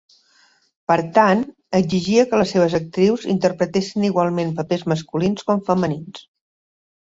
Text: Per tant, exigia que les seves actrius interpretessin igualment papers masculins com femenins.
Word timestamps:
Per 0.91 0.95
tant, 1.17 1.43
exigia 1.79 2.23
que 2.31 2.39
les 2.43 2.53
seves 2.55 2.77
actrius 2.79 3.27
interpretessin 3.35 4.09
igualment 4.09 4.55
papers 4.61 4.83
masculins 4.95 5.47
com 5.51 5.63
femenins. 5.71 6.27